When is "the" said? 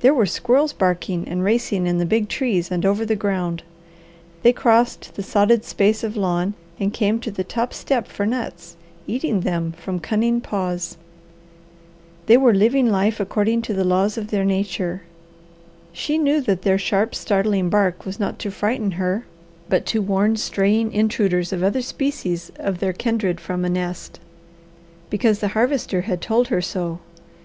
1.98-2.04, 3.06-3.14, 5.14-5.22, 7.30-7.44, 13.72-13.84, 25.38-25.46